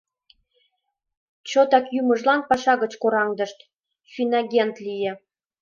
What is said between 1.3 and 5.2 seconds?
Чотак йӱмыжлан паша гыч кораҥдышт, финагент лие.